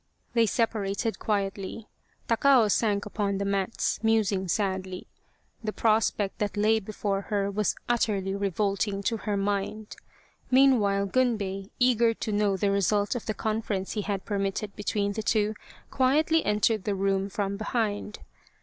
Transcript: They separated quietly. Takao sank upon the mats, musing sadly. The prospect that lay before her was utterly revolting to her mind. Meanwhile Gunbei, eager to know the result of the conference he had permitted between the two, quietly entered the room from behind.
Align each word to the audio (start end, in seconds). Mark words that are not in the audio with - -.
They 0.33 0.47
separated 0.47 1.19
quietly. 1.19 1.87
Takao 2.27 2.71
sank 2.71 3.05
upon 3.05 3.37
the 3.37 3.45
mats, 3.45 3.99
musing 4.01 4.47
sadly. 4.47 5.05
The 5.63 5.71
prospect 5.71 6.39
that 6.39 6.57
lay 6.57 6.79
before 6.79 7.21
her 7.29 7.51
was 7.51 7.75
utterly 7.87 8.33
revolting 8.33 9.03
to 9.03 9.17
her 9.17 9.37
mind. 9.37 9.95
Meanwhile 10.49 11.05
Gunbei, 11.05 11.69
eager 11.77 12.15
to 12.15 12.31
know 12.31 12.57
the 12.57 12.71
result 12.71 13.13
of 13.13 13.27
the 13.27 13.35
conference 13.35 13.91
he 13.91 14.01
had 14.01 14.25
permitted 14.25 14.75
between 14.75 15.13
the 15.13 15.21
two, 15.21 15.53
quietly 15.91 16.43
entered 16.47 16.85
the 16.85 16.95
room 16.95 17.29
from 17.29 17.55
behind. 17.55 18.21